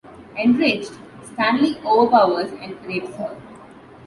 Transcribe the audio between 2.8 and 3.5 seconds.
rapes her.